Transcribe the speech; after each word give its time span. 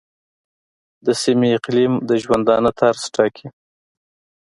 د 1.05 1.07
سیمې 1.23 1.49
اقلیم 1.57 1.93
د 2.09 2.11
ژوندانه 2.23 2.69
طرز 2.79 3.03
ټاکي. 3.15 3.47